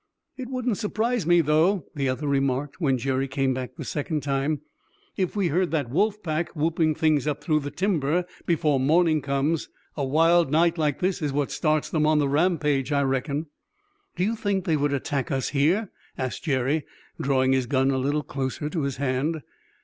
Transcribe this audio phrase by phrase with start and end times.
[0.35, 4.61] "It wouldn't surprise me, though," the other remarked, when Jerry came back the second time,
[5.15, 9.69] "if we heard that wolf pack whooping things up through the timber before morning comes.
[9.95, 13.45] A wild night like this is what starts them on the rampage, I reckon."
[14.15, 16.83] "Do you think they would attack us here?" asked Jerry,
[17.21, 19.43] drawing his gun a little closer to his hand.